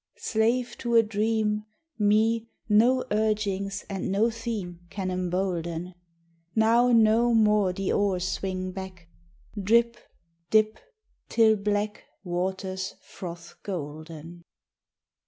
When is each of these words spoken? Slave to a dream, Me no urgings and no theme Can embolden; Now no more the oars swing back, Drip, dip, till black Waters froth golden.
Slave 0.17 0.79
to 0.79 0.95
a 0.95 1.03
dream, 1.03 1.65
Me 1.99 2.47
no 2.67 3.05
urgings 3.11 3.85
and 3.87 4.11
no 4.11 4.31
theme 4.31 4.79
Can 4.89 5.11
embolden; 5.11 5.93
Now 6.55 6.91
no 6.91 7.35
more 7.35 7.71
the 7.71 7.91
oars 7.93 8.27
swing 8.27 8.71
back, 8.71 9.09
Drip, 9.61 9.97
dip, 10.49 10.79
till 11.29 11.55
black 11.55 12.03
Waters 12.23 12.95
froth 13.03 13.57
golden. 13.61 14.41